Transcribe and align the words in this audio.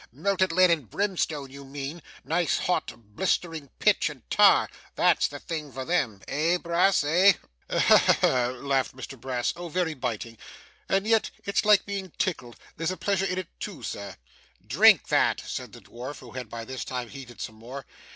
Melted 0.11 0.51
lead 0.51 0.71
and 0.71 0.89
brimstone, 0.89 1.51
you 1.51 1.63
mean, 1.63 2.01
nice 2.25 2.57
hot 2.57 2.91
blistering 3.15 3.69
pitch 3.77 4.09
and 4.09 4.27
tar 4.31 4.67
that's 4.95 5.27
the 5.27 5.37
thing 5.39 5.71
for 5.71 5.85
them 5.85 6.21
eh, 6.27 6.57
Brass, 6.57 7.03
eh?' 7.03 7.33
'Ha 7.69 7.77
ha 7.77 8.17
ha!' 8.19 8.47
laughed 8.59 8.95
Mr 8.95 9.15
Brass. 9.15 9.53
'Oh 9.55 9.69
very 9.69 9.93
biting! 9.93 10.39
and 10.89 11.05
yet 11.05 11.29
it's 11.43 11.65
like 11.65 11.85
being 11.85 12.11
tickled 12.17 12.55
there's 12.77 12.89
a 12.89 12.97
pleasure 12.97 13.25
in 13.25 13.37
it 13.37 13.49
too, 13.59 13.83
sir!' 13.83 14.15
'Drink 14.65 15.07
that,' 15.09 15.43
said 15.45 15.71
the 15.71 15.81
dwarf, 15.81 16.17
who 16.17 16.31
had 16.31 16.49
by 16.49 16.65
this 16.65 16.83
time 16.83 17.09
heated 17.09 17.39
some 17.39 17.53
more. 17.55 17.85